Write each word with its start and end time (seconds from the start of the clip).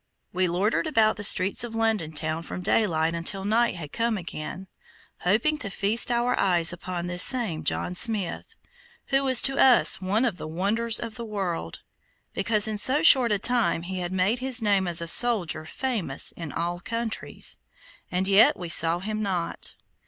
We 0.33 0.47
loitered 0.47 0.87
about 0.87 1.17
the 1.17 1.23
streets 1.23 1.63
of 1.63 1.75
London 1.75 2.11
town 2.11 2.41
from 2.41 2.61
daylight 2.63 3.13
until 3.13 3.45
night 3.45 3.75
had 3.75 3.91
come 3.91 4.17
again, 4.17 4.67
hoping 5.19 5.59
to 5.59 5.69
feast 5.69 6.09
our 6.09 6.35
eyes 6.39 6.73
upon 6.73 7.05
this 7.05 7.21
same 7.21 7.63
John 7.63 7.93
Smith, 7.93 8.55
who 9.09 9.23
was 9.23 9.43
to 9.43 9.59
us 9.59 10.01
one 10.01 10.25
of 10.25 10.37
the 10.39 10.47
wonders 10.47 10.99
of 10.99 11.13
the 11.17 11.23
world, 11.23 11.83
because 12.33 12.67
in 12.67 12.79
so 12.79 13.03
short 13.03 13.31
a 13.31 13.37
time 13.37 13.83
he 13.83 13.99
had 13.99 14.11
made 14.11 14.39
his 14.39 14.59
name 14.59 14.87
as 14.87 15.03
a 15.03 15.07
soldier 15.07 15.65
famous 15.65 16.31
in 16.31 16.51
all 16.51 16.79
countries, 16.79 17.57
and 18.11 18.27
yet 18.27 18.57
we 18.57 18.69
saw 18.69 18.97
him 18.97 19.21
not. 19.21 19.75